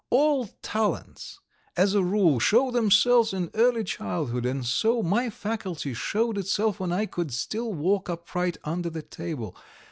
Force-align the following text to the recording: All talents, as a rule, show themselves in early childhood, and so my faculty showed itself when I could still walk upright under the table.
All 0.09 0.47
talents, 0.63 1.41
as 1.77 1.93
a 1.93 2.01
rule, 2.01 2.39
show 2.39 2.71
themselves 2.71 3.33
in 3.33 3.51
early 3.53 3.83
childhood, 3.83 4.47
and 4.47 4.65
so 4.65 5.03
my 5.03 5.29
faculty 5.29 5.93
showed 5.93 6.39
itself 6.39 6.79
when 6.79 6.91
I 6.91 7.05
could 7.05 7.31
still 7.31 7.71
walk 7.71 8.09
upright 8.09 8.57
under 8.63 8.89
the 8.89 9.03
table. 9.03 9.55